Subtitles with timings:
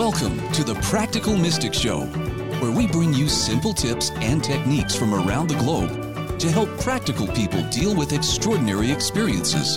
[0.00, 2.06] Welcome to the Practical Mystic Show,
[2.60, 7.26] where we bring you simple tips and techniques from around the globe to help practical
[7.26, 9.76] people deal with extraordinary experiences.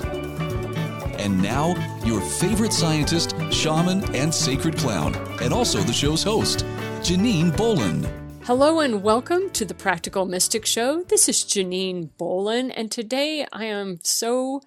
[1.19, 1.75] And now,
[2.05, 6.59] your favorite scientist, shaman, and sacred clown, and also the show's host,
[7.01, 8.07] Janine Bolon.
[8.43, 11.03] Hello and welcome to the Practical Mystic Show.
[11.03, 14.61] This is Janine Bolon, and today I am so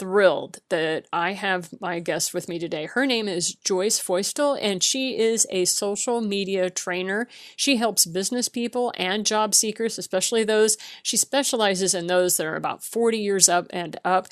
[0.00, 2.86] thrilled that I have my guest with me today.
[2.86, 7.28] Her name is Joyce Feustel, and she is a social media trainer.
[7.54, 10.78] She helps business people and job seekers, especially those.
[11.02, 14.26] She specializes in those that are about 40 years up and up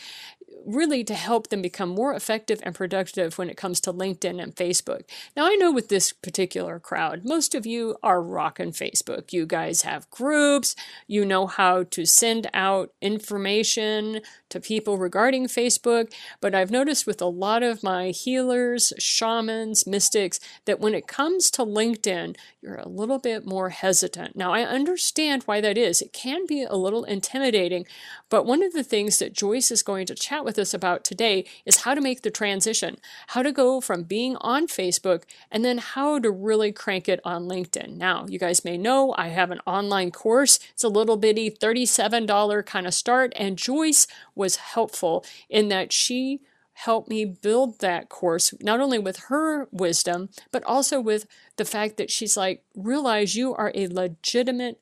[0.67, 4.55] really to help them become more effective and productive when it comes to LinkedIn and
[4.55, 5.03] Facebook.
[5.37, 9.33] Now, I know with this particular crowd, most of you are rocking Facebook.
[9.33, 10.75] You guys have groups,
[11.07, 17.21] you know how to send out information to people regarding Facebook, but I've noticed with
[17.21, 22.89] a lot of my healers, shamans, mystics, that when it comes to LinkedIn, you're a
[22.89, 24.37] little bit more hesitant.
[24.37, 26.01] Now, I understand why that is.
[26.01, 27.87] It can be a little intimidating,
[28.29, 31.45] but one of the things that Joyce is going to chat with us about today
[31.67, 32.97] is how to make the transition,
[33.29, 37.45] how to go from being on Facebook and then how to really crank it on
[37.45, 37.97] LinkedIn.
[37.97, 40.59] Now, you guys may know I have an online course.
[40.73, 46.41] It's a little bitty $37 kind of start, and Joyce was helpful in that she
[46.73, 51.27] helped me build that course, not only with her wisdom, but also with
[51.57, 54.81] the fact that she's like, realize you are a legitimate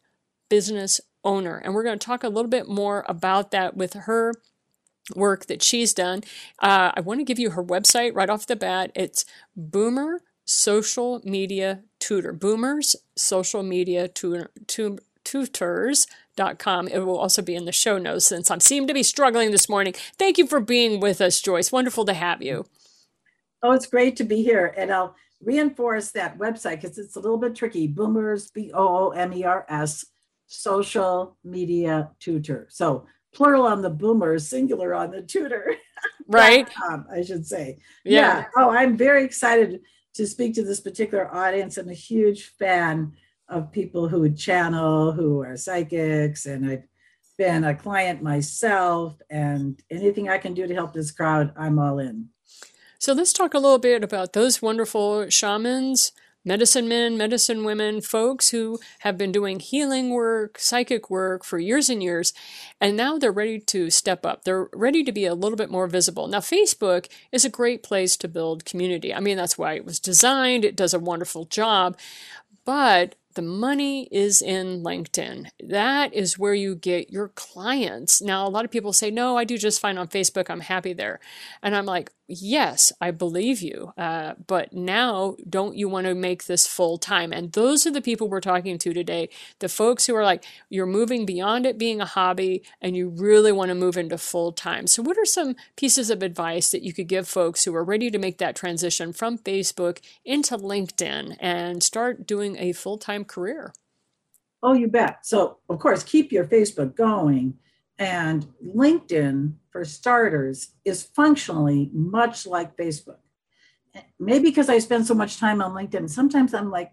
[0.48, 1.56] business owner.
[1.56, 4.32] And we're going to talk a little bit more about that with her
[5.14, 6.22] work that she's done.
[6.58, 8.90] Uh, I want to give you her website right off the bat.
[8.94, 12.32] It's Boomer Social Media Tutor.
[12.32, 14.50] Boomers Social Media Tutor,
[15.24, 16.88] Tutors.com.
[16.88, 19.68] It will also be in the show notes since I seem to be struggling this
[19.68, 19.94] morning.
[20.18, 21.72] Thank you for being with us, Joyce.
[21.72, 22.66] Wonderful to have you.
[23.62, 24.74] Oh, it's great to be here.
[24.76, 27.86] And I'll reinforce that website because it's a little bit tricky.
[27.88, 30.06] Boomers, B O O M E R S,
[30.46, 32.68] social media tutor.
[32.70, 35.76] So plural on the boomer, singular on the tutor.
[36.28, 36.68] Right.
[36.90, 37.78] um, I should say.
[38.04, 38.20] Yeah.
[38.20, 38.44] yeah.
[38.56, 39.80] Oh, I'm very excited
[40.14, 41.78] to speak to this particular audience.
[41.78, 43.12] I'm a huge fan
[43.48, 46.82] of people who channel, who are psychics, and I've
[47.38, 49.16] been a client myself.
[49.30, 52.28] And anything I can do to help this crowd, I'm all in.
[52.98, 56.10] So let's talk a little bit about those wonderful shamans
[56.46, 61.90] medicine men, medicine women, folks who have been doing healing work, psychic work for years
[61.90, 62.32] and years,
[62.80, 64.44] and now they're ready to step up.
[64.44, 66.28] They're ready to be a little bit more visible.
[66.28, 69.12] Now, Facebook is a great place to build community.
[69.12, 71.98] I mean, that's why it was designed, it does a wonderful job,
[72.64, 75.48] but the money is in LinkedIn.
[75.62, 78.22] That is where you get your clients.
[78.22, 80.48] Now, a lot of people say, no, I do just fine on Facebook.
[80.48, 81.20] I'm happy there.
[81.62, 83.92] And I'm like, yes, I believe you.
[83.96, 87.32] Uh, but now, don't you want to make this full time?
[87.32, 89.28] And those are the people we're talking to today.
[89.60, 93.52] The folks who are like, you're moving beyond it being a hobby and you really
[93.52, 94.86] want to move into full time.
[94.86, 98.10] So, what are some pieces of advice that you could give folks who are ready
[98.10, 103.72] to make that transition from Facebook into LinkedIn and start doing a full time career?
[104.62, 105.24] Oh, you bet.
[105.24, 107.58] So, of course, keep your Facebook going
[107.98, 113.18] and LinkedIn, for starters, is functionally much like Facebook.
[114.18, 116.92] Maybe because I spend so much time on LinkedIn, sometimes I'm like,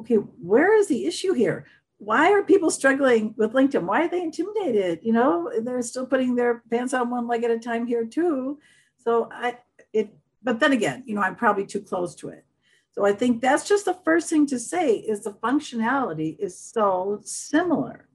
[0.00, 1.66] okay, where is the issue here?
[1.98, 3.84] Why are people struggling with LinkedIn?
[3.84, 5.00] Why are they intimidated?
[5.02, 8.58] You know, they're still putting their pants on one leg at a time here too.
[8.98, 9.58] So I
[9.92, 12.44] it, but then again, you know, I'm probably too close to it.
[12.90, 17.20] So I think that's just the first thing to say is the functionality is so
[17.22, 18.08] similar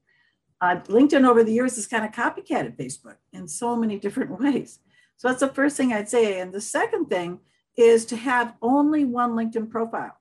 [0.61, 4.79] uh, LinkedIn over the years has kind of copycatted Facebook in so many different ways.
[5.17, 6.39] So that's the first thing I'd say.
[6.39, 7.39] And the second thing
[7.75, 10.17] is to have only one LinkedIn profile.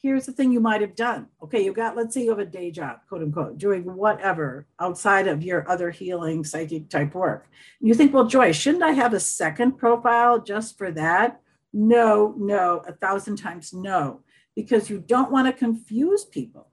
[0.00, 1.26] Here's the thing you might have done.
[1.42, 5.26] Okay, you got, let's say you have a day job, quote unquote, doing whatever outside
[5.26, 7.48] of your other healing psychic type work.
[7.80, 11.40] You think, well, Joy, shouldn't I have a second profile just for that?
[11.72, 14.20] No, no, a thousand times no,
[14.54, 16.67] because you don't want to confuse people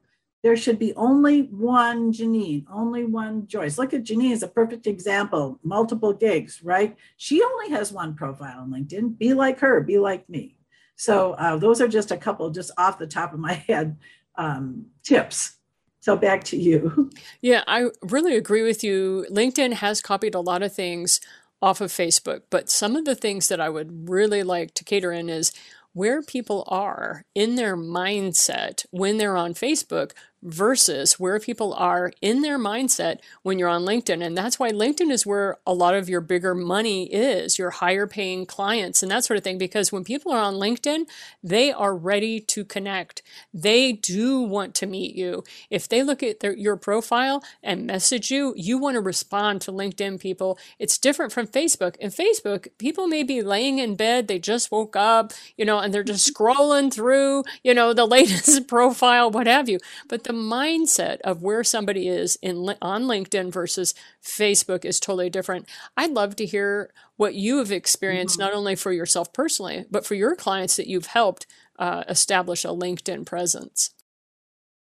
[0.46, 3.80] there should be only one Janine, only one Joyce.
[3.80, 6.96] Look at Janine as a perfect example, multiple gigs, right?
[7.18, 9.18] She only has one profile on LinkedIn.
[9.18, 10.56] Be like her, be like me.
[10.98, 13.98] So uh, those are just a couple, just off the top of my head,
[14.36, 15.56] um, tips.
[16.02, 17.10] So back to you.
[17.42, 19.26] Yeah, I really agree with you.
[19.32, 21.22] LinkedIn has copied a lot of things
[21.60, 25.12] off of Facebook, but some of the things that I would really like to cater
[25.12, 25.52] in is
[25.96, 32.42] where people are in their mindset when they're on Facebook versus where people are in
[32.42, 34.24] their mindset when you're on LinkedIn.
[34.24, 38.06] And that's why LinkedIn is where a lot of your bigger money is, your higher
[38.06, 39.58] paying clients and that sort of thing.
[39.58, 41.06] Because when people are on LinkedIn,
[41.44, 43.24] they are ready to connect.
[43.54, 45.44] They do want to meet you.
[45.70, 49.72] If they look at their, your profile and message you, you want to respond to
[49.72, 50.60] LinkedIn people.
[50.78, 51.96] It's different from Facebook.
[51.98, 55.94] In Facebook, people may be laying in bed, they just woke up, you know, and
[55.94, 59.80] they're just scrolling through, you know, the latest profile, what have you.
[60.08, 63.94] But the mindset of where somebody is in on LinkedIn versus
[64.24, 65.70] Facebook is totally different.
[65.96, 68.48] I'd love to hear what you have experienced, mm-hmm.
[68.48, 71.46] not only for yourself personally, but for your clients that you've helped
[71.78, 73.92] uh, establish a LinkedIn presence.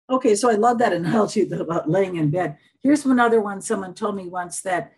[0.09, 2.57] Okay, so I love that analogy about laying in bed.
[2.83, 3.61] Here's one other one.
[3.61, 4.95] Someone told me once that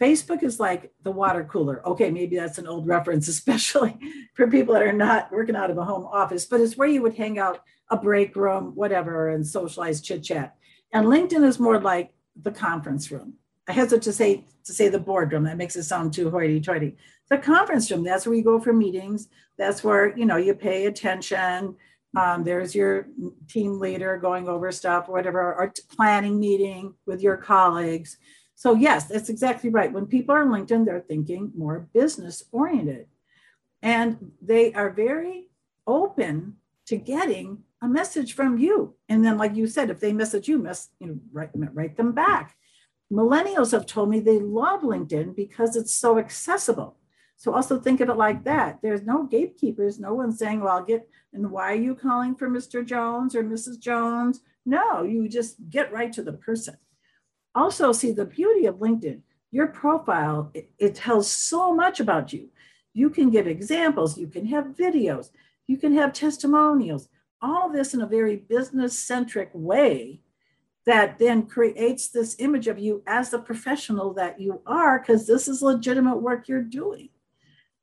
[0.00, 1.84] Facebook is like the water cooler.
[1.88, 3.98] Okay, maybe that's an old reference, especially
[4.34, 7.02] for people that are not working out of a home office, but it's where you
[7.02, 10.56] would hang out a break room, whatever, and socialize, chit chat.
[10.92, 12.12] And LinkedIn is more like
[12.42, 13.34] the conference room.
[13.68, 15.44] I hesitate to say to say the boardroom.
[15.44, 16.96] That makes it sound too hoity-toity.
[17.28, 18.04] The conference room.
[18.04, 19.28] That's where you go for meetings.
[19.58, 21.76] That's where you know you pay attention.
[22.16, 23.08] Um, there's your
[23.48, 28.16] team leader going over stuff, or whatever, or planning meeting with your colleagues.
[28.54, 29.92] So yes, that's exactly right.
[29.92, 33.06] When people are on LinkedIn, they're thinking more business oriented,
[33.82, 35.48] and they are very
[35.86, 36.56] open
[36.86, 38.94] to getting a message from you.
[39.08, 42.12] And then, like you said, if they message you, mess, you know, write, write them
[42.12, 42.56] back.
[43.12, 46.96] Millennials have told me they love LinkedIn because it's so accessible.
[47.36, 48.78] So also think of it like that.
[48.82, 50.00] There's no gatekeepers.
[50.00, 52.84] No one saying, well, I'll get, and why are you calling for Mr.
[52.84, 53.78] Jones or Mrs.
[53.78, 54.40] Jones?
[54.64, 56.76] No, you just get right to the person.
[57.54, 59.20] Also, see the beauty of LinkedIn,
[59.50, 62.48] your profile, it, it tells so much about you.
[62.92, 65.30] You can give examples, you can have videos,
[65.66, 67.08] you can have testimonials,
[67.42, 70.20] all of this in a very business centric way
[70.86, 75.48] that then creates this image of you as the professional that you are, because this
[75.48, 77.08] is legitimate work you're doing.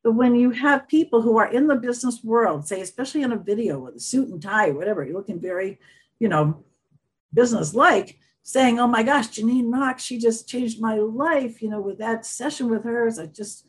[0.02, 3.38] But when you have people who are in the business world, say, especially in a
[3.38, 5.78] video with a suit and tie, or whatever, you're looking very,
[6.18, 6.64] you know,
[7.32, 11.80] business like, saying, Oh my gosh, Janine Mock, she just changed my life, you know,
[11.80, 13.18] with that session with hers.
[13.18, 13.66] I just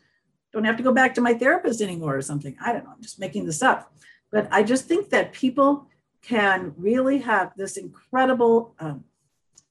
[0.52, 2.56] don't have to go back to my therapist anymore or something.
[2.64, 2.92] I don't know.
[2.94, 3.94] I'm just making this up.
[4.36, 5.88] But I just think that people
[6.22, 9.06] can really have this incredible um,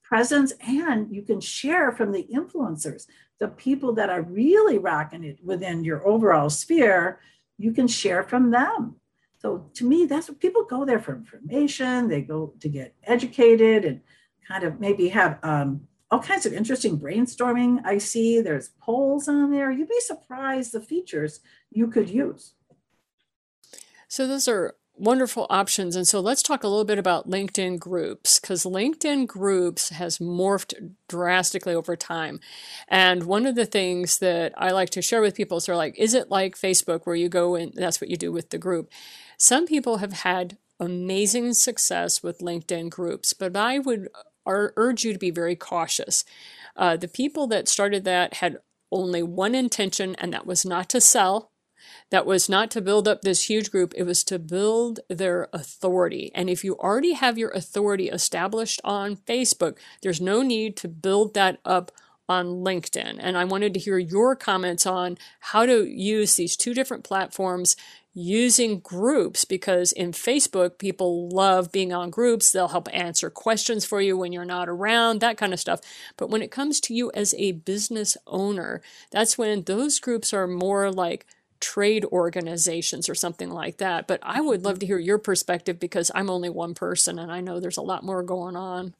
[0.02, 3.06] presence and you can share from the influencers,
[3.38, 7.20] the people that are really rocking it within your overall sphere,
[7.58, 8.96] you can share from them.
[9.36, 12.08] So to me, that's what people go there for information.
[12.08, 14.00] They go to get educated and
[14.48, 17.84] kind of maybe have um, all kinds of interesting brainstorming.
[17.84, 19.70] I see there's polls on there.
[19.70, 21.40] You'd be surprised the features
[21.70, 22.54] you could use.
[24.14, 25.96] So those are wonderful options.
[25.96, 30.72] And so let's talk a little bit about LinkedIn groups because LinkedIn groups has morphed
[31.08, 32.38] drastically over time.
[32.86, 35.98] And one of the things that I like to share with people is they're like,
[35.98, 38.88] is it like Facebook where you go and that's what you do with the group?
[39.36, 44.10] Some people have had amazing success with LinkedIn groups, but I would
[44.46, 46.24] urge you to be very cautious.
[46.76, 48.58] Uh, the people that started that had
[48.92, 51.50] only one intention, and that was not to sell
[52.10, 56.30] that was not to build up this huge group, it was to build their authority.
[56.34, 61.34] And if you already have your authority established on Facebook, there's no need to build
[61.34, 61.90] that up
[62.28, 63.16] on LinkedIn.
[63.18, 67.76] And I wanted to hear your comments on how to use these two different platforms
[68.14, 72.50] using groups because in Facebook, people love being on groups.
[72.50, 75.80] They'll help answer questions for you when you're not around, that kind of stuff.
[76.16, 78.80] But when it comes to you as a business owner,
[79.10, 81.26] that's when those groups are more like
[81.64, 84.06] trade organizations or something like that.
[84.06, 87.40] But I would love to hear your perspective because I'm only one person and I
[87.40, 88.94] know there's a lot more going on.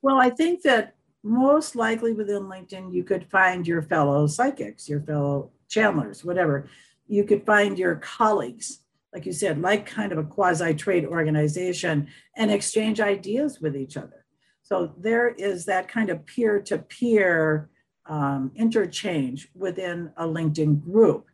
[0.00, 5.02] Well, I think that most likely within LinkedIn, you could find your fellow psychics, your
[5.02, 6.68] fellow channelers, whatever.
[7.08, 8.78] You could find your colleagues,
[9.12, 13.96] like you said, like kind of a quasi trade organization, and exchange ideas with each
[13.96, 14.24] other.
[14.62, 17.68] So there is that kind of peer to peer
[18.54, 21.26] interchange within a LinkedIn group.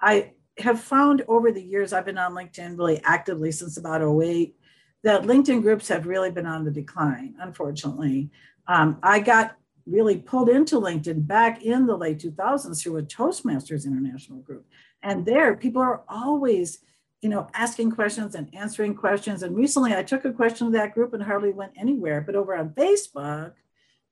[0.00, 4.56] I have found over the years, I've been on LinkedIn really actively since about 08,
[5.04, 8.30] that LinkedIn groups have really been on the decline, unfortunately.
[8.66, 13.86] Um, I got really pulled into LinkedIn back in the late 2000s through a Toastmasters
[13.86, 14.66] International group.
[15.02, 16.80] And there, people are always,
[17.22, 19.42] you know, asking questions and answering questions.
[19.42, 22.20] And recently I took a question to that group and hardly went anywhere.
[22.20, 23.52] But over on Facebook,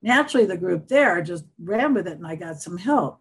[0.03, 3.21] naturally the group there just ran with it and I got some help.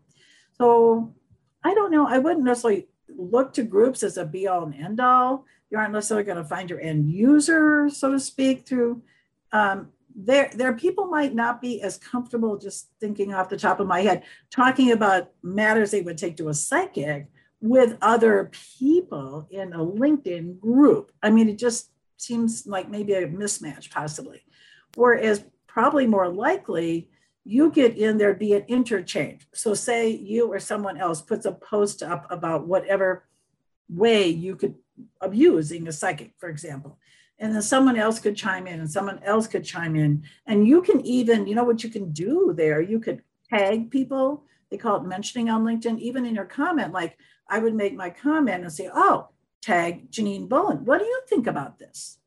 [0.60, 1.15] So
[1.63, 2.08] I don't know.
[2.08, 5.46] I wouldn't necessarily look to groups as a be all and end all.
[5.70, 9.01] You aren't necessarily going to find your end user, so to speak, through
[9.51, 13.88] um, there, there people might not be as comfortable just thinking off the top of
[13.88, 17.27] my head, talking about matters they would take to a psychic
[17.62, 21.12] with other people in a LinkedIn group.
[21.24, 24.43] I mean, it just seems like maybe a mismatch, possibly.
[24.96, 27.10] Whereas, probably more likely,
[27.45, 29.47] you get in there, be an interchange.
[29.53, 33.25] So, say you or someone else puts a post up about whatever
[33.89, 34.75] way you could
[35.21, 36.97] abusing a psychic, for example.
[37.39, 40.23] And then someone else could chime in and someone else could chime in.
[40.45, 42.81] And you can even you know what you can do there?
[42.81, 44.45] You could tag people.
[44.69, 46.00] They call it mentioning on linkedin.
[46.00, 47.17] Even in your comment like
[47.50, 49.27] i would make my comment and say oh
[49.62, 52.17] tag janine bolon what do you think about this?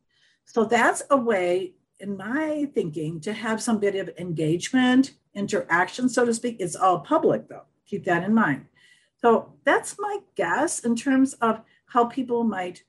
[0.44, 6.24] So that's a way in my thinking to have some bit of engagement interaction so
[6.24, 8.66] to speak it's all public though keep that in mind
[9.18, 12.82] so that's my guess in terms of how people might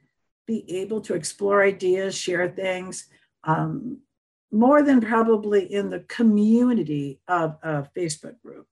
[0.48, 3.08] be able to explore ideas, share things,
[3.44, 4.00] um,
[4.52, 8.66] more than probably in the community of a Facebook group.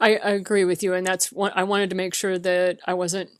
[0.00, 2.94] I, I agree with you, and that's what I wanted to make sure that I
[2.94, 3.30] wasn't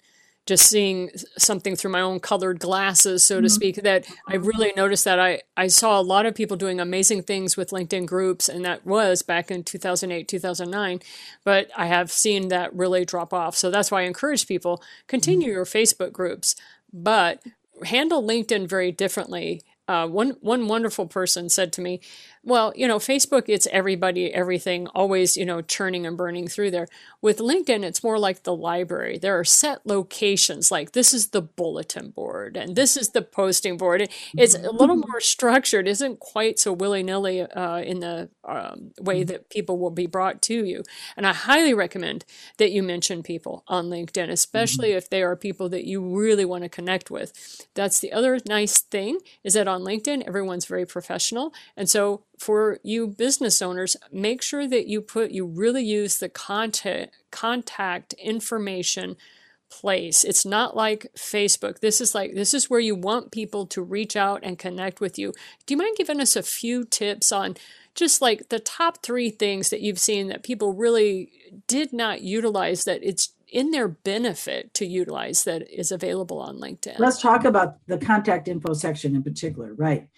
[0.51, 3.55] just seeing something through my own colored glasses, so to mm-hmm.
[3.55, 7.23] speak, that I really noticed that I, I saw a lot of people doing amazing
[7.23, 11.01] things with LinkedIn groups, and that was back in 2008, 2009.
[11.45, 13.57] But I have seen that really drop off.
[13.57, 15.55] So that's why I encourage people continue mm-hmm.
[15.55, 16.55] your Facebook groups
[16.93, 17.43] but
[17.85, 19.63] handle LinkedIn very differently.
[19.89, 22.01] Uh, one one wonderful person said to me,
[22.43, 26.89] well, you know, Facebook, it's everybody, everything, always, you know, churning and burning through there.
[27.21, 29.19] With LinkedIn, it's more like the library.
[29.19, 33.77] There are set locations, like this is the bulletin board and this is the posting
[33.77, 34.09] board.
[34.37, 35.11] It's a little mm-hmm.
[35.11, 39.33] more structured, isn't quite so willy nilly uh, in the um, way mm-hmm.
[39.33, 40.83] that people will be brought to you.
[41.19, 42.25] And I highly recommend
[42.57, 44.99] that you mention people on LinkedIn, especially mm-hmm.
[44.99, 47.69] if they are people that you really want to connect with.
[47.75, 51.53] That's the other nice thing is that on LinkedIn, everyone's very professional.
[51.77, 56.29] And so for you business owners, make sure that you put you really use the
[56.31, 59.17] contact contact information
[59.71, 60.25] place.
[60.25, 61.81] It's not like Facebook.
[61.81, 65.19] This is like this is where you want people to reach out and connect with
[65.19, 65.35] you.
[65.67, 67.57] Do you mind giving us a few tips on
[67.95, 71.31] just like the top 3 things that you've seen that people really
[71.67, 76.99] did not utilize that it's in their benefit to utilize that is available on LinkedIn?
[76.99, 80.09] Let's talk about the contact info section in particular, right?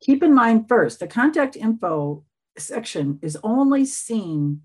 [0.00, 2.24] Keep in mind first, the contact info
[2.56, 4.62] section is only seen,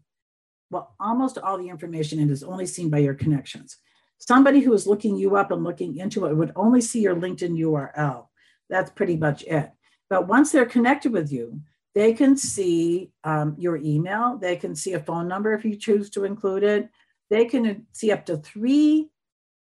[0.70, 3.78] well, almost all the information in is only seen by your connections.
[4.20, 7.60] Somebody who is looking you up and looking into it would only see your LinkedIn
[7.60, 8.28] URL.
[8.70, 9.72] That's pretty much it.
[10.10, 11.62] But once they're connected with you,
[11.96, 14.38] they can see um, your email.
[14.38, 16.90] They can see a phone number if you choose to include it.
[17.30, 19.10] They can see up to three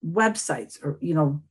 [0.05, 1.43] websites or, you know,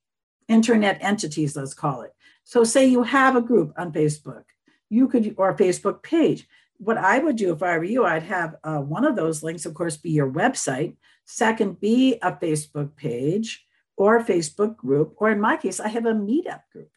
[0.48, 2.14] internet entities, let's call it.
[2.48, 4.44] So, say you have a group on Facebook,
[4.88, 6.48] you could, or a Facebook page.
[6.77, 9.66] What I would do if I were you, I'd have uh, one of those links,
[9.66, 10.96] of course, be your website.
[11.25, 13.66] Second, be a Facebook page
[13.98, 16.89] or a Facebook group, or in my case, I have a meetup group.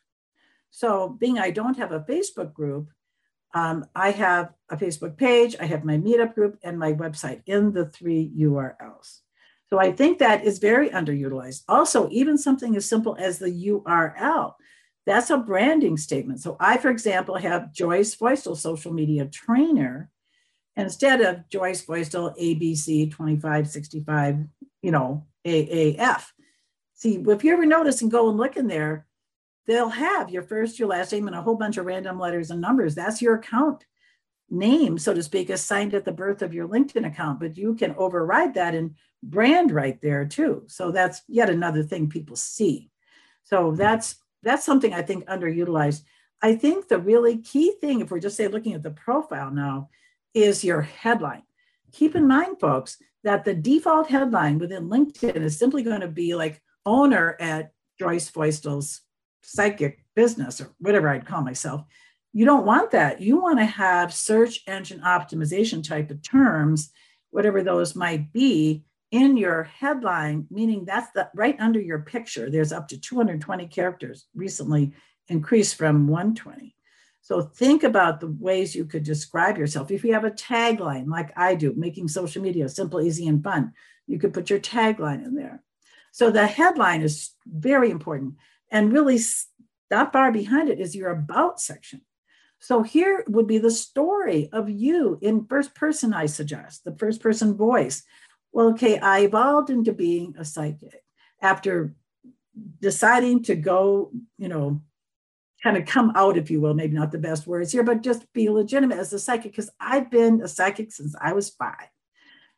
[0.71, 2.93] So, being I don't have a Facebook group,
[3.53, 7.73] um, I have a Facebook page, I have my meetup group, and my website in
[7.73, 9.23] the three URLs.
[9.69, 11.65] So I think that is very underutilized.
[11.69, 14.55] Also, even something as simple as the URL.
[15.07, 16.41] That's a branding statement.
[16.41, 20.11] So I, for example, have Joyce Feustel, social media trainer,
[20.77, 24.45] instead of Joyce Feustel, ABC 2565,
[24.83, 26.25] you know, AAF.
[26.95, 29.07] See, if you ever notice and go and look in there,
[29.67, 32.61] they'll have your first, your last name, and a whole bunch of random letters and
[32.61, 32.95] numbers.
[32.95, 33.85] That's your account
[34.51, 37.95] name, so to speak, assigned at the birth of your LinkedIn account, but you can
[37.97, 40.65] override that and brand right there too.
[40.67, 42.91] So that's yet another thing people see.
[43.45, 46.03] So that's that's something I think underutilized.
[46.43, 49.91] I think the really key thing, if we're just say looking at the profile now,
[50.35, 51.43] is your headline.
[51.93, 56.35] Keep in mind, folks, that the default headline within LinkedIn is simply going to be
[56.35, 59.03] like owner at Joyce Feustel's
[59.43, 61.85] psychic business or whatever I'd call myself.
[62.33, 63.21] You don't want that.
[63.21, 66.91] You want to have search engine optimization type of terms,
[67.31, 72.73] whatever those might be, in your headline, meaning that's the right under your picture, there's
[72.73, 74.93] up to 220 characters, recently
[75.29, 76.75] increased from 120.
[77.23, 79.91] So think about the ways you could describe yourself.
[79.91, 83.73] If you have a tagline like I do, making social media simple, easy, and fun,
[84.07, 85.63] you could put your tagline in there.
[86.13, 88.35] So the headline is very important.
[88.71, 89.19] And really,
[89.91, 92.01] not far behind it is your about section.
[92.59, 97.23] So here would be the story of you in first person, I suggest, the first
[97.23, 98.03] person voice
[98.53, 101.05] well, okay, I evolved into being a psychic
[101.41, 101.95] after
[102.81, 104.83] deciding to go, you know,
[105.63, 108.31] kind of come out, if you will, maybe not the best words here, but just
[108.33, 111.89] be legitimate as a psychic because I've been a psychic since I was five.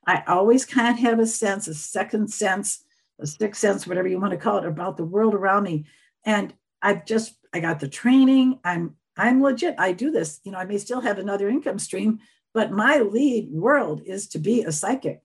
[0.06, 2.84] I always kind of have a sense, a second sense,
[3.20, 5.86] a sixth sense, whatever you want to call it, about the world around me.
[6.24, 8.58] And I've just, I got the training.
[8.64, 9.74] I'm, I'm legit.
[9.78, 10.40] I do this.
[10.44, 12.20] You know, I may still have another income stream,
[12.54, 15.22] but my lead world is to be a psychic.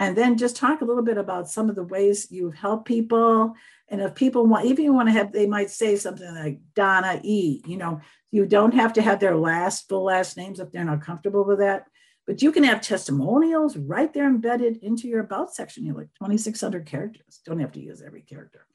[0.00, 3.54] And then just talk a little bit about some of the ways you've helped people.
[3.88, 7.20] And if people want, even you want to have, they might say something like Donna
[7.22, 7.60] E.
[7.66, 11.02] You know, you don't have to have their last full last names if they're not
[11.02, 11.84] comfortable with that.
[12.26, 15.84] But you can have testimonials right there embedded into your about section.
[15.84, 17.40] You like 2,600 characters.
[17.44, 18.66] Don't have to use every character.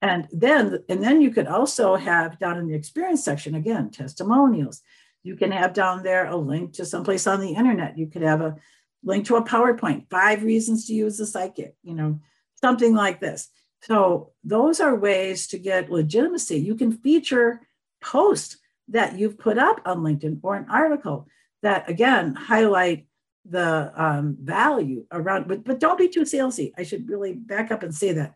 [0.00, 4.82] And then, and then you could also have down in the experience section again testimonials.
[5.24, 7.98] You can have down there a link to someplace on the internet.
[7.98, 8.56] You could have a
[9.02, 12.20] link to a PowerPoint, five reasons to use the psychic, you know,
[12.60, 13.48] something like this.
[13.82, 16.58] So those are ways to get legitimacy.
[16.58, 17.60] You can feature
[18.02, 21.28] posts that you've put up on LinkedIn or an article
[21.62, 23.06] that again highlight
[23.48, 26.72] the um, value around, but, but don't be too salesy.
[26.76, 28.34] I should really back up and say that.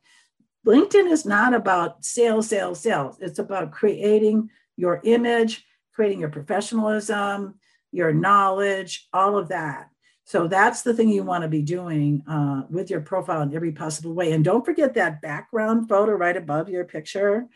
[0.66, 3.18] LinkedIn is not about sales, sales, sales.
[3.20, 7.58] It's about creating your image, creating your professionalism,
[7.90, 9.90] your knowledge, all of that.
[10.24, 13.72] So that's the thing you want to be doing uh, with your profile in every
[13.72, 14.32] possible way.
[14.32, 17.46] And don't forget that background photo right above your picture,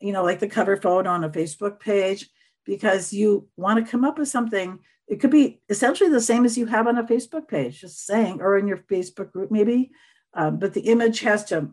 [0.00, 2.28] you know, like the cover photo on a Facebook page,
[2.64, 6.56] because you want to come up with something it could be essentially the same as
[6.56, 9.90] you have on a Facebook page, just saying, or in your Facebook group, maybe.
[10.32, 11.70] Um, but the image has to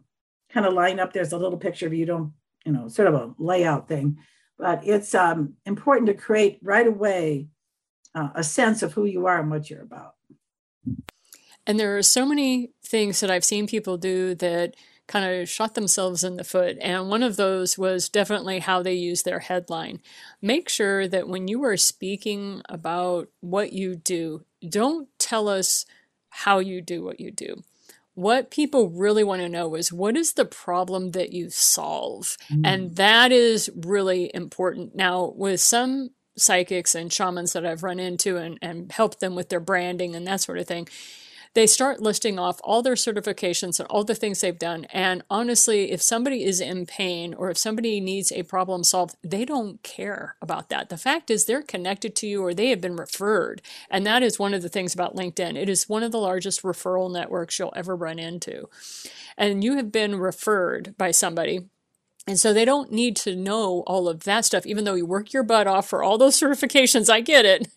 [0.49, 1.13] kind of line up.
[1.13, 2.33] There's a little picture of you, don't,
[2.65, 4.17] you know, sort of a layout thing.
[4.57, 7.47] But it's um, important to create right away
[8.13, 10.15] uh, a sense of who you are and what you're about.
[11.67, 14.75] And there are so many things that I've seen people do that
[15.07, 16.77] kind of shot themselves in the foot.
[16.79, 20.01] And one of those was definitely how they use their headline.
[20.41, 25.85] Make sure that when you are speaking about what you do, don't tell us
[26.29, 27.63] how you do what you do.
[28.13, 32.37] What people really want to know is what is the problem that you solve?
[32.51, 32.61] Mm.
[32.63, 34.95] And that is really important.
[34.95, 39.49] Now, with some psychics and shamans that I've run into and, and helped them with
[39.49, 40.87] their branding and that sort of thing,
[41.53, 44.85] they start listing off all their certifications and all the things they've done.
[44.85, 49.43] And honestly, if somebody is in pain or if somebody needs a problem solved, they
[49.43, 50.87] don't care about that.
[50.87, 53.61] The fact is, they're connected to you or they have been referred.
[53.89, 55.57] And that is one of the things about LinkedIn.
[55.57, 58.69] It is one of the largest referral networks you'll ever run into.
[59.37, 61.67] And you have been referred by somebody
[62.27, 65.33] and so they don't need to know all of that stuff, even though you work
[65.33, 67.09] your butt off for all those certifications.
[67.09, 67.67] I get it.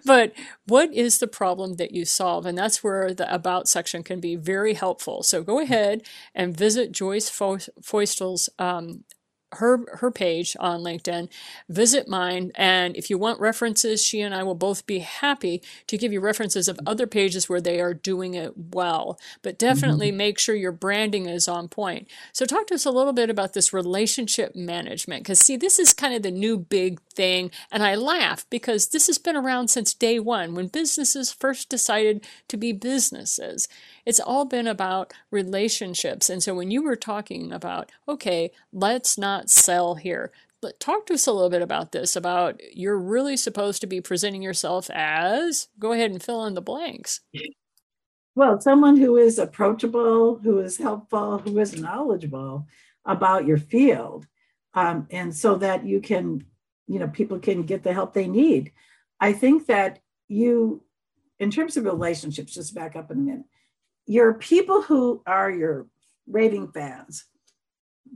[0.04, 0.32] but
[0.66, 2.44] what is the problem that you solve?
[2.44, 5.22] And that's where the About section can be very helpful.
[5.22, 6.02] So go ahead
[6.34, 9.04] and visit Joyce Feustel's um,
[9.52, 11.28] her her page on LinkedIn,
[11.68, 15.96] visit mine, and if you want references, she and I will both be happy to
[15.96, 19.18] give you references of other pages where they are doing it well.
[19.42, 20.18] But definitely mm-hmm.
[20.18, 22.08] make sure your branding is on point.
[22.32, 25.92] So talk to us a little bit about this relationship management because see, this is
[25.92, 29.94] kind of the new big thing, and I laugh because this has been around since
[29.94, 33.68] day one when businesses first decided to be businesses.
[34.06, 36.30] It's all been about relationships.
[36.30, 40.30] And so when you were talking about, okay, let's not sell here,
[40.62, 44.00] but talk to us a little bit about this about you're really supposed to be
[44.00, 47.20] presenting yourself as go ahead and fill in the blanks
[48.34, 52.66] well someone who is approachable who is helpful who is knowledgeable
[53.04, 54.26] about your field
[54.74, 56.44] um, and so that you can
[56.88, 58.72] you know people can get the help they need
[59.20, 60.82] i think that you
[61.38, 63.44] in terms of relationships just back up in a minute
[64.06, 65.86] your people who are your
[66.26, 67.24] raving fans,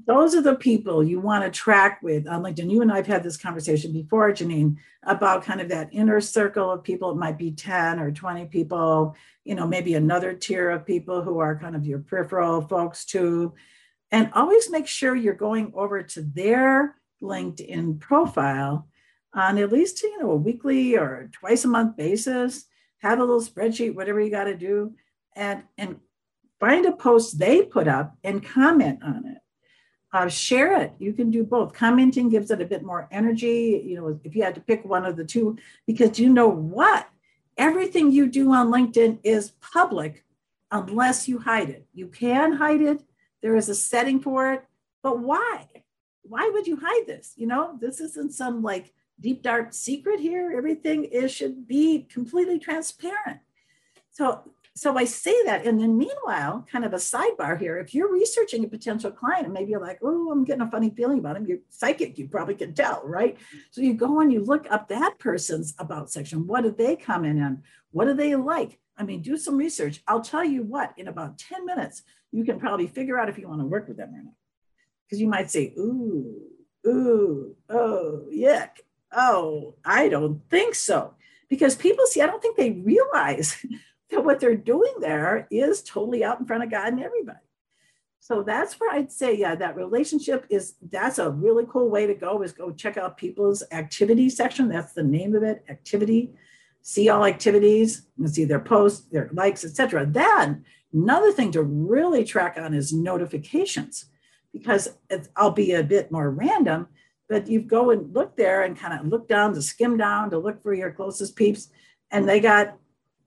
[0.06, 2.70] those are the people you want to track with um, on LinkedIn.
[2.70, 6.70] You and I have had this conversation before, Janine, about kind of that inner circle
[6.70, 7.10] of people.
[7.10, 11.38] It might be 10 or 20 people, you know, maybe another tier of people who
[11.38, 13.54] are kind of your peripheral folks too.
[14.12, 18.88] And always make sure you're going over to their LinkedIn profile
[19.34, 22.64] on at least, you know, a weekly or twice a month basis.
[22.98, 24.94] Have a little spreadsheet, whatever you got to do
[25.36, 26.00] and, and
[26.58, 29.38] find a post they put up and comment on it.
[30.12, 30.92] Uh, share it.
[30.98, 31.72] You can do both.
[31.72, 33.80] Commenting gives it a bit more energy.
[33.84, 37.08] You know, if you had to pick one of the two, because you know what?
[37.56, 40.24] Everything you do on LinkedIn is public
[40.70, 41.86] unless you hide it.
[41.94, 43.02] You can hide it.
[43.40, 44.64] There is a setting for it,
[45.02, 45.66] but why?
[46.22, 47.32] Why would you hide this?
[47.36, 50.54] You know, this isn't some like deep dark secret here.
[50.56, 53.40] Everything is should be completely transparent.
[54.10, 55.66] So so I say that.
[55.66, 59.52] And then meanwhile, kind of a sidebar here, if you're researching a potential client and
[59.52, 62.54] maybe you're like, oh, I'm getting a funny feeling about him, you're psychic, you probably
[62.54, 63.36] can tell, right?
[63.72, 66.46] So you go and you look up that person's about section.
[66.46, 67.62] What did they comment on?
[67.90, 68.78] What do they like?
[68.96, 70.02] I mean, do some research.
[70.06, 72.02] I'll tell you what, in about 10 minutes,
[72.32, 74.34] you can probably figure out if you want to work with them or not.
[75.06, 76.36] Because you might say, ooh,
[76.86, 78.70] ooh, oh, yuck.
[79.10, 81.14] Oh, I don't think so.
[81.48, 83.56] Because people see, I don't think they realize
[84.10, 87.38] that what they're doing there is totally out in front of God and everybody.
[88.22, 92.14] So that's where I'd say, yeah, that relationship is that's a really cool way to
[92.14, 94.68] go is go check out people's activity section.
[94.68, 96.34] That's the name of it, activity.
[96.82, 100.06] See all activities and see their posts, their likes, etc.
[100.06, 104.06] Then another thing to really track on is notifications,
[104.52, 104.96] because
[105.36, 106.88] I'll be a bit more random,
[107.28, 110.38] but you go and look there and kind of look down to skim down to
[110.38, 111.68] look for your closest peeps,
[112.10, 112.76] and they got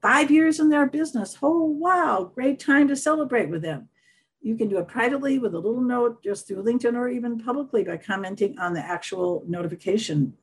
[0.03, 1.37] five years in their business.
[1.41, 3.87] Oh, wow, great time to celebrate with them.
[4.41, 7.85] You can do it privately with a little note just through LinkedIn or even publicly
[7.85, 10.33] by commenting on the actual notification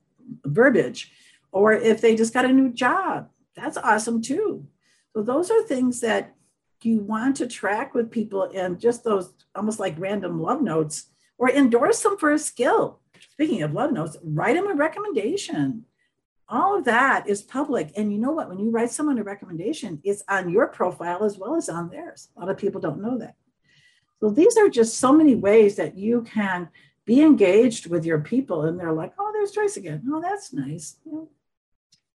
[0.47, 1.13] verbiage.
[1.53, 4.67] Or if they just got a new job, that's awesome too.
[5.13, 6.35] So, those are things that
[6.83, 11.51] you want to track with people and just those almost like random love notes or
[11.51, 13.01] endorse them for a skill.
[13.33, 15.85] Speaking of love notes, write them a recommendation
[16.51, 17.93] all of that is public.
[17.97, 18.49] And you know what?
[18.49, 22.29] When you write someone a recommendation, it's on your profile as well as on theirs.
[22.37, 23.37] A lot of people don't know that.
[24.21, 26.69] So these are just so many ways that you can
[27.07, 28.65] be engaged with your people.
[28.65, 30.03] And they're like, oh, there's Joyce again.
[30.13, 30.97] Oh, that's nice.
[31.07, 31.29] You know,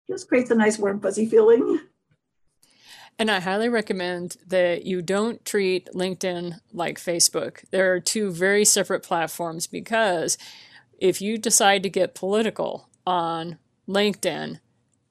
[0.08, 1.80] just creates a nice warm, fuzzy feeling.
[3.20, 7.64] And I highly recommend that you don't treat LinkedIn like Facebook.
[7.70, 10.38] There are two very separate platforms because
[10.98, 14.60] if you decide to get political on LinkedIn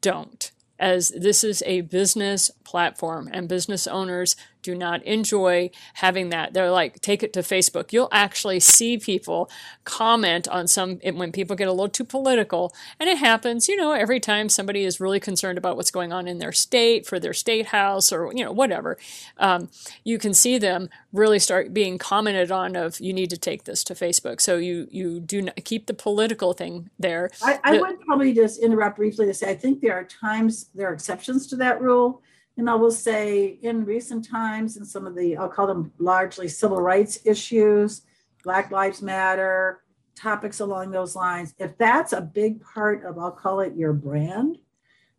[0.01, 6.55] don't, as this is a business platform and business owners do not enjoy having that.
[6.55, 7.93] They're like, take it to Facebook.
[7.93, 9.51] You'll actually see people
[9.85, 12.73] comment on some, when people get a little too political.
[12.99, 16.27] And it happens, you know, every time somebody is really concerned about what's going on
[16.27, 18.97] in their state, for their state house, or, you know, whatever.
[19.37, 19.69] Um,
[20.03, 23.85] you can see them really start being commented on of, you need to take this
[23.85, 24.41] to Facebook.
[24.41, 27.31] So you, you do not keep the political thing there.
[27.43, 30.71] I, I the, would probably just interrupt briefly to say, I think there are times,
[30.75, 32.23] there are exceptions to that rule
[32.57, 36.49] and I will say in recent times, in some of the, I'll call them largely
[36.49, 38.03] civil rights issues,
[38.45, 39.83] Black Lives Matter,
[40.15, 44.59] topics along those lines, if that's a big part of, I'll call it your brand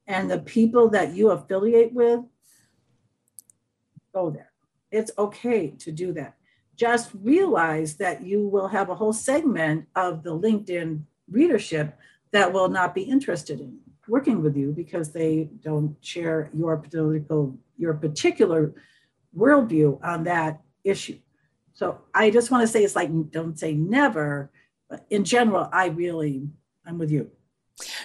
[0.05, 2.21] and the people that you affiliate with,
[4.13, 4.51] go there.
[4.91, 6.35] It's okay to do that.
[6.75, 11.97] Just realize that you will have a whole segment of the LinkedIn readership
[12.31, 17.57] that will not be interested in working with you because they don't share your political,
[17.77, 18.73] your particular
[19.35, 21.17] worldview on that issue.
[21.73, 24.51] So I just want to say it's like don't say never,
[24.89, 26.47] but in general, I really
[26.85, 27.31] I'm with you.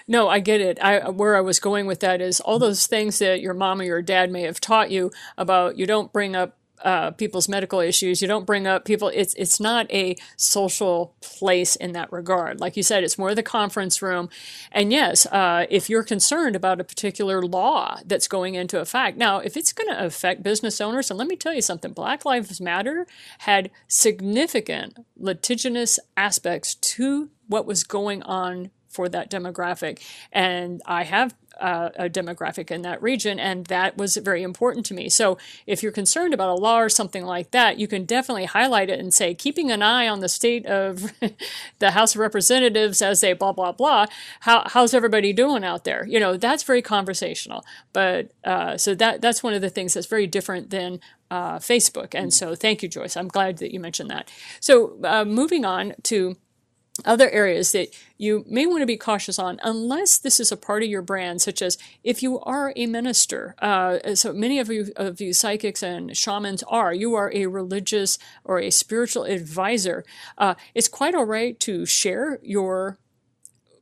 [0.07, 0.79] No, I get it.
[0.81, 3.85] I where I was going with that is all those things that your mom or
[3.85, 8.23] your dad may have taught you about you don't bring up uh, people's medical issues.
[8.23, 9.11] You don't bring up people.
[9.15, 12.61] It's it's not a social place in that regard.
[12.61, 14.29] Like you said, it's more the conference room.
[14.73, 19.39] And yes, uh, if you're concerned about a particular law that's going into effect, now
[19.39, 22.61] if it's going to affect business owners, and let me tell you something, Black Lives
[22.61, 23.07] Matter
[23.39, 30.03] had significant litigious aspects to what was going on for that demographic.
[30.33, 34.95] And I have uh, a demographic in that region, and that was very important to
[34.95, 35.09] me.
[35.09, 38.91] So, if you're concerned about a law or something like that, you can definitely highlight
[38.91, 41.13] it and say, keeping an eye on the state of
[41.79, 44.07] the House of Representatives as they blah blah blah.
[44.41, 46.07] How, how's everybody doing out there?
[46.07, 47.65] You know, that's very conversational.
[47.93, 52.15] But uh, so that that's one of the things that's very different than uh, Facebook.
[52.15, 53.17] And so, thank you, Joyce.
[53.17, 54.31] I'm glad that you mentioned that.
[54.61, 56.37] So, uh, moving on to
[57.05, 60.83] other areas that you may want to be cautious on unless this is a part
[60.83, 64.93] of your brand such as if you are a minister uh, so many of you
[64.97, 70.05] of you psychics and shamans are you are a religious or a spiritual advisor
[70.39, 72.99] uh, it's quite all right to share your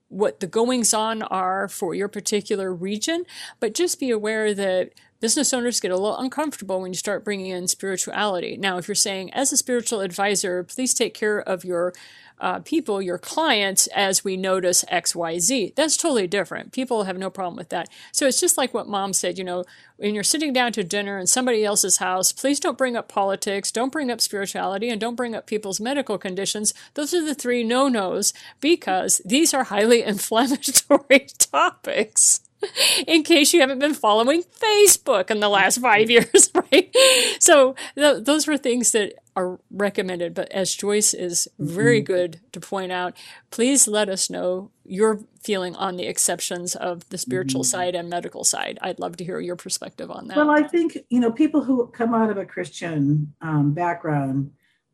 [0.08, 3.24] what the goings on are for your particular region
[3.60, 7.46] but just be aware that business owners get a little uncomfortable when you start bringing
[7.46, 11.92] in spirituality now if you're saying as a spiritual advisor please take care of your
[12.38, 15.74] uh, people, your clients, as we notice XYZ.
[15.74, 16.72] That's totally different.
[16.72, 17.88] People have no problem with that.
[18.12, 19.64] So it's just like what mom said, you know,
[19.96, 23.72] when you're sitting down to dinner in somebody else's house, please don't bring up politics,
[23.72, 26.74] don't bring up spirituality, and don't bring up people's medical conditions.
[26.94, 32.40] Those are the three no nos because these are highly inflammatory topics.
[33.06, 36.94] in case you haven't been following Facebook in the last five years, right?
[37.38, 40.34] So th- those were things that are recommended.
[40.34, 42.12] But as Joyce is very mm-hmm.
[42.12, 43.16] good to point out,
[43.50, 47.76] please let us know your feeling on the exceptions of the spiritual mm-hmm.
[47.76, 48.78] side and medical side.
[48.80, 50.36] I'd love to hear your perspective on that.
[50.36, 54.52] Well, I think, you know, people who come out of a Christian um, background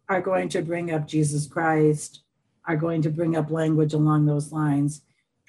[0.09, 2.21] are going to bring up Jesus Christ,
[2.67, 5.03] are going to bring up language along those lines.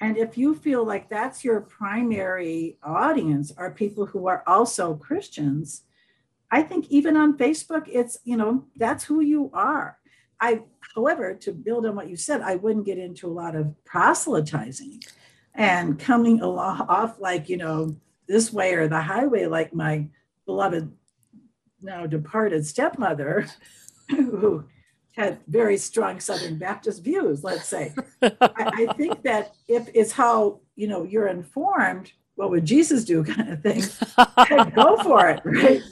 [0.04, 5.84] And if you feel like that's your primary audience, are people who are also Christians,
[6.50, 9.96] I think even on Facebook, it's, you know, that's who you are.
[10.38, 10.60] I,
[10.94, 15.02] however, to build on what you said, I wouldn't get into a lot of proselytizing
[15.54, 17.96] and coming along, off like, you know,
[18.28, 20.06] this way or the highway, like my
[20.44, 20.92] beloved,
[21.80, 23.46] now departed stepmother,
[24.10, 24.66] who
[25.16, 27.94] had very strong Southern Baptist views, let's say.
[28.22, 33.22] I, I, think that if it's how, you know, you're informed, what would Jesus do
[33.24, 33.82] kind of thing,
[34.74, 35.82] go for it, right?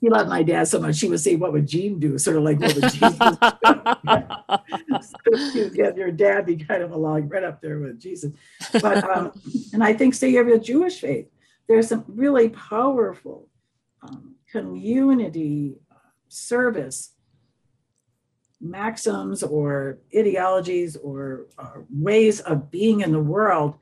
[0.00, 2.16] He loved my dad so much, he would say, What would Gene do?
[2.18, 3.36] Sort of like, What would Jesus do?
[5.58, 8.32] you get your dad be kind of along right up there with Jesus.
[8.80, 9.32] But, um,
[9.72, 11.26] and I think, say, you have a Jewish faith,
[11.68, 13.48] there's some really powerful
[14.02, 15.96] um, community uh,
[16.28, 17.14] service
[18.60, 23.74] maxims or ideologies or uh, ways of being in the world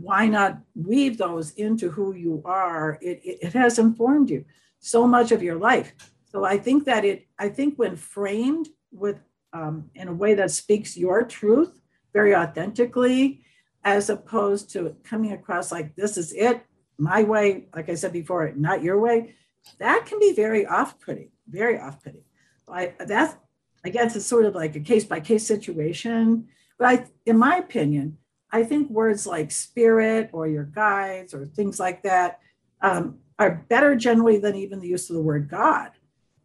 [0.00, 2.98] why not weave those into who you are?
[3.00, 4.44] It, it, it, has informed you
[4.80, 5.94] so much of your life.
[6.30, 9.18] So i think that it i think when framed with
[9.54, 11.80] um, in a way that speaks your truth
[12.12, 13.40] very authentically
[13.82, 16.66] as opposed to coming across like this is it
[16.98, 19.34] my way like i said before not your way
[19.78, 22.22] that can be very off-putting very off-putting.
[22.70, 23.34] I, that's
[23.84, 26.48] I guess it's sort of like a case by case situation.
[26.78, 28.18] But I, in my opinion,
[28.50, 32.40] I think words like spirit or your guides or things like that
[32.80, 35.92] um, are better generally than even the use of the word God.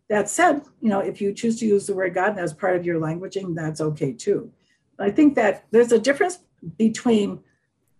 [0.09, 2.85] That said, you know, if you choose to use the word God as part of
[2.85, 4.51] your languaging, that's okay too.
[4.99, 6.39] I think that there's a difference
[6.77, 7.39] between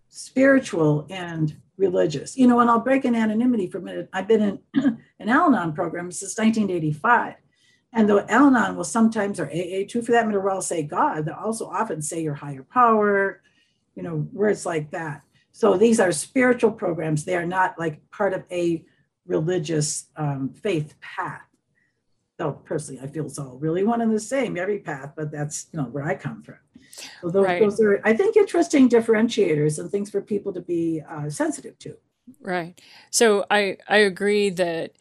[0.10, 2.38] spiritual and religious.
[2.38, 4.10] You know, and I'll break in anonymity for a minute.
[4.14, 7.36] I've been in an Al Anon program since 1985.
[7.94, 11.26] And the Al Anon will sometimes, or AA too for that matter, will say God,
[11.26, 13.42] they'll also often say your higher power,
[13.96, 15.22] you know, words like that.
[15.52, 17.24] So these are spiritual programs.
[17.24, 18.84] They are not like part of a
[19.28, 21.44] religious um, faith path.
[22.38, 25.68] Though personally, I feel it's all really one and the same, every path, but that's
[25.72, 26.58] you know where I come from.
[27.22, 27.62] So those, right.
[27.62, 31.98] those are, I think, interesting differentiators and things for people to be uh, sensitive to.
[32.42, 32.80] Right.
[33.12, 34.94] So I I agree that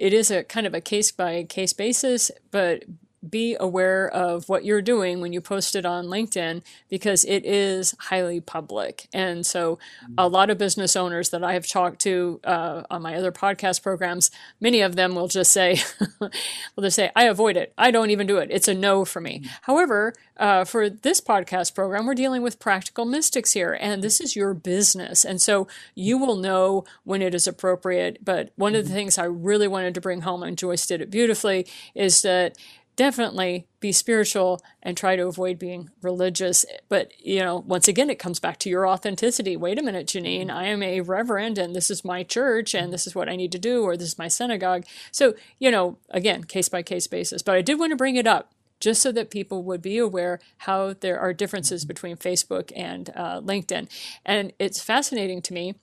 [0.00, 2.84] it is a kind of a case by case basis, but
[3.28, 7.94] be aware of what you're doing when you post it on LinkedIn because it is
[7.98, 9.08] highly public.
[9.12, 9.78] And so,
[10.16, 13.82] a lot of business owners that I have talked to uh, on my other podcast
[13.82, 14.30] programs,
[14.60, 15.80] many of them will just say,
[16.20, 16.30] "Well,
[16.78, 17.74] they say, I avoid it.
[17.76, 18.48] I don't even do it.
[18.50, 19.42] It's a no for me.
[19.62, 24.34] However, uh, for this podcast program, we're dealing with practical mystics here, and this is
[24.34, 25.24] your business.
[25.24, 28.24] And so, you will know when it is appropriate.
[28.24, 31.10] But one of the things I really wanted to bring home, and Joyce did it
[31.10, 32.56] beautifully, is that
[32.96, 36.66] definitely be spiritual and try to avoid being religious.
[36.88, 39.56] But, you know, once again, it comes back to your authenticity.
[39.56, 40.56] Wait a minute, Janine, mm-hmm.
[40.56, 43.52] I am a reverend and this is my church and this is what I need
[43.52, 44.84] to do or this is my synagogue.
[45.10, 47.42] So, you know, again, case by case basis.
[47.42, 50.40] But I did want to bring it up just so that people would be aware
[50.58, 51.88] how there are differences mm-hmm.
[51.88, 53.88] between Facebook and uh, LinkedIn.
[54.24, 55.74] And it's fascinating to me.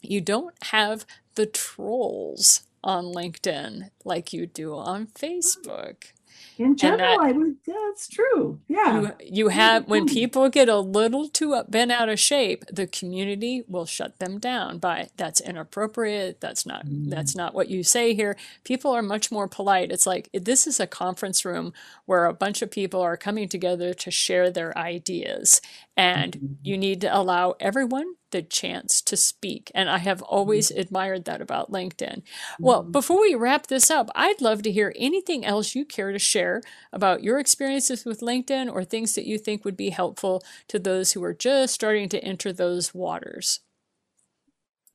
[0.00, 5.24] You don't have the trolls on LinkedIn like you do on mm-hmm.
[5.24, 6.12] Facebook
[6.58, 7.56] in general that, i would
[7.92, 8.58] that's true.
[8.68, 9.00] Yeah.
[9.00, 13.64] You, you have when people get a little too bent out of shape the community
[13.68, 16.40] will shut them down by that's inappropriate.
[16.40, 17.10] That's not mm.
[17.10, 18.36] that's not what you say here.
[18.64, 19.92] People are much more polite.
[19.92, 21.72] It's like this is a conference room
[22.06, 25.60] where a bunch of people are coming together to share their ideas.
[25.96, 26.54] And mm-hmm.
[26.62, 29.70] you need to allow everyone the chance to speak.
[29.74, 30.80] And I have always mm-hmm.
[30.80, 32.22] admired that about LinkedIn.
[32.58, 32.90] Well, mm-hmm.
[32.90, 36.62] before we wrap this up, I'd love to hear anything else you care to share
[36.92, 41.12] about your experiences with LinkedIn or things that you think would be helpful to those
[41.12, 43.60] who are just starting to enter those waters.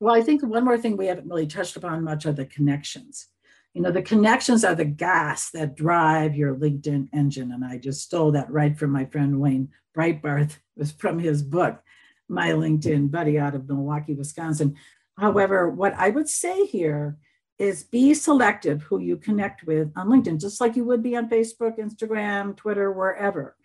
[0.00, 3.28] Well, I think one more thing we haven't really touched upon much are the connections.
[3.74, 7.52] You know, the connections are the gas that drive your LinkedIn engine.
[7.52, 11.42] And I just stole that right from my friend Wayne Breitbarth, it was from his
[11.42, 11.82] book
[12.28, 14.76] my LinkedIn buddy out of Milwaukee, Wisconsin.
[15.18, 17.16] However, what I would say here
[17.58, 21.28] is be selective who you connect with on LinkedIn, just like you would be on
[21.28, 23.56] Facebook, Instagram, Twitter, wherever.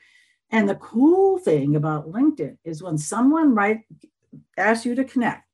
[0.49, 3.81] And the cool thing about LinkedIn is when someone right
[4.57, 5.47] ask you to connect,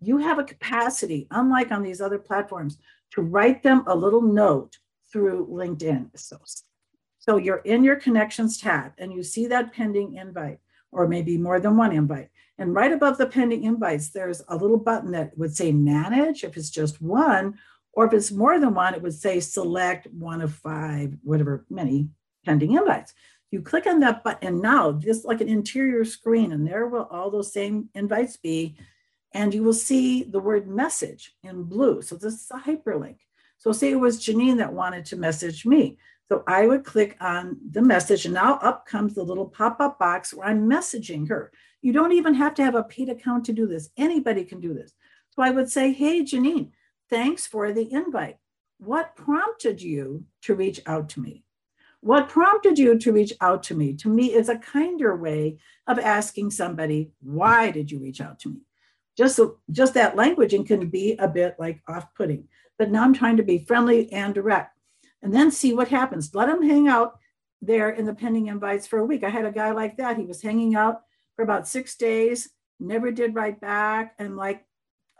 [0.00, 2.78] you have a capacity, unlike on these other platforms,
[3.12, 4.78] to write them a little note
[5.12, 6.10] through LinkedIn.
[6.16, 6.38] So,
[7.18, 10.58] so you're in your connections tab and you see that pending invite,
[10.90, 12.30] or maybe more than one invite.
[12.58, 16.56] And right above the pending invites, there's a little button that would say manage if
[16.56, 17.58] it's just one,
[17.92, 22.08] or if it's more than one, it would say select one of five, whatever, many
[22.44, 23.14] pending invites.
[23.50, 27.08] You click on that button, and now just like an interior screen, and there will
[27.10, 28.76] all those same invites be.
[29.34, 32.02] And you will see the word message in blue.
[32.02, 33.16] So this is a hyperlink.
[33.58, 35.98] So say it was Janine that wanted to message me.
[36.28, 39.98] So I would click on the message, and now up comes the little pop up
[39.98, 41.52] box where I'm messaging her.
[41.82, 43.90] You don't even have to have a paid account to do this.
[43.96, 44.94] Anybody can do this.
[45.30, 46.70] So I would say, Hey, Janine,
[47.10, 48.38] thanks for the invite.
[48.78, 51.44] What prompted you to reach out to me?
[52.00, 53.94] What prompted you to reach out to me?
[53.94, 58.48] To me, is a kinder way of asking somebody, Why did you reach out to
[58.48, 58.60] me?
[59.16, 59.38] Just,
[59.70, 62.48] just that languaging can be a bit like off putting.
[62.78, 64.78] But now I'm trying to be friendly and direct
[65.22, 66.34] and then see what happens.
[66.34, 67.18] Let them hang out
[67.60, 69.22] there in the pending invites for a week.
[69.22, 70.16] I had a guy like that.
[70.16, 71.02] He was hanging out
[71.36, 74.64] for about six days, never did write back, and like,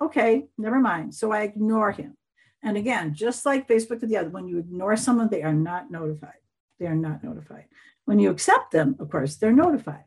[0.00, 1.14] okay, never mind.
[1.14, 2.16] So I ignore him.
[2.62, 5.90] And again, just like Facebook or the other, when you ignore someone, they are not
[5.90, 6.40] notified.
[6.78, 7.64] They are not notified.
[8.04, 10.04] When you accept them, of course, they're notified.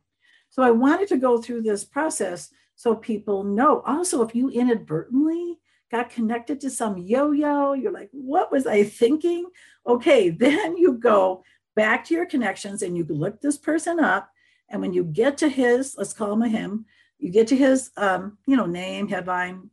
[0.50, 3.82] So I wanted to go through this process so people know.
[3.86, 5.60] Also, if you inadvertently
[5.92, 7.74] got connected to some yo yo.
[7.74, 9.46] You're like, what was I thinking?
[9.88, 11.44] Okay, then you go
[11.76, 14.30] back to your connections and you look this person up.
[14.70, 16.86] And when you get to his, let's call him a him,
[17.20, 19.70] you get to his, um, you know, name, headline,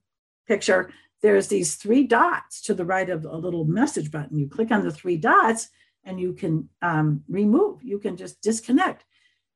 [0.47, 0.91] picture.
[1.23, 4.39] There's these three dots to the right of a little message button.
[4.39, 5.69] You click on the three dots
[6.05, 9.05] and you can um, remove, you can just disconnect.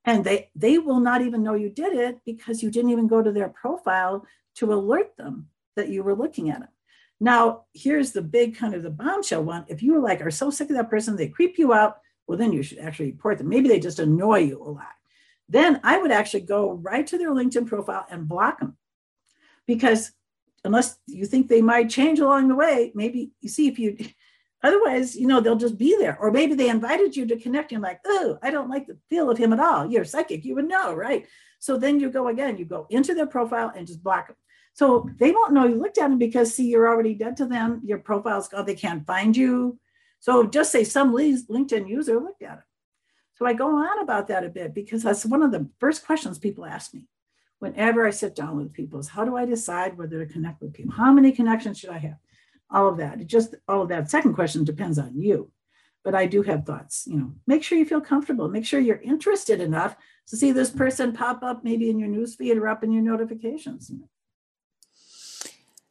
[0.05, 3.23] And they, they will not even know you did it because you didn't even go
[3.23, 4.25] to their profile
[4.57, 6.69] to alert them that you were looking at them.
[7.19, 9.65] Now, here's the big kind of the bombshell one.
[9.69, 12.53] If you like are so sick of that person, they creep you out, well, then
[12.53, 13.49] you should actually report them.
[13.49, 14.95] Maybe they just annoy you a lot.
[15.49, 18.77] Then I would actually go right to their LinkedIn profile and block them.
[19.67, 20.13] Because
[20.65, 23.97] unless you think they might change along the way, maybe you see if you
[24.63, 26.19] otherwise, you know, they'll just be there.
[26.19, 27.73] Or maybe they invited you to connect.
[27.73, 29.87] And like, oh, I don't like the feel of him at all.
[29.87, 31.27] You're psychic, you would know, right?
[31.59, 34.37] So then you go again, you go into their profile and just block them.
[34.75, 37.81] So they won't know you looked at them because, see, you're already dead to them.
[37.83, 38.67] Your profile's gone.
[38.67, 39.79] They can't find you.
[40.21, 42.65] So just say some LinkedIn user looked at it.
[43.37, 46.39] So I go on about that a bit because that's one of the first questions
[46.39, 47.07] people ask me
[47.59, 50.73] whenever I sit down with people is how do I decide whether to connect with
[50.73, 50.93] people?
[50.93, 52.17] How many connections should I have?
[52.71, 53.21] All of that.
[53.21, 55.51] It just all of that second question depends on you.
[56.03, 59.01] But I do have thoughts, you know, make sure you feel comfortable, make sure you're
[59.01, 59.97] interested enough
[60.29, 63.91] to see this person pop up maybe in your newsfeed or up in your notifications.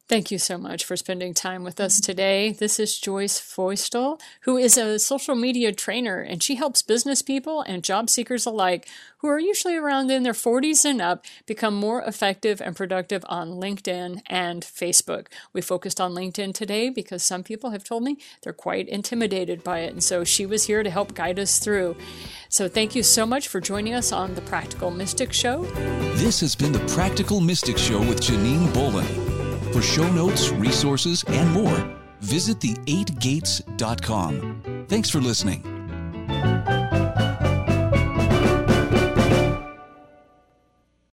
[0.08, 2.12] Thank you so much for spending time with us mm-hmm.
[2.12, 2.52] today.
[2.52, 7.62] This is Joyce Feustel, who is a social media trainer, and she helps business people
[7.62, 8.86] and job seekers alike
[9.18, 13.54] who are usually around in their 40s and up become more effective and productive on
[13.54, 15.26] LinkedIn and Facebook.
[15.52, 19.80] We focused on LinkedIn today because some people have told me they're quite intimidated by
[19.80, 21.96] it, and so she was here to help guide us through.
[22.48, 25.64] So thank you so much for joining us on the Practical Mystic Show.
[26.14, 29.35] This has been the Practical Mystic Show with Janine Bolon.
[29.76, 34.86] For show notes, resources, and more, visit the8gates.com.
[34.88, 35.75] Thanks for listening.